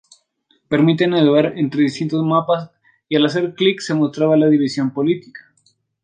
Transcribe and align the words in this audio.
Permite 0.67 1.05
navegar 1.05 1.53
entre 1.59 1.81
distintos 1.83 2.23
mapas, 2.23 2.71
al 3.17 3.25
hacer 3.27 3.53
clic 3.53 3.81
se 3.81 3.93
mostrara 3.93 4.35
la 4.35 4.47
división 4.47 4.89
política. 4.95 5.41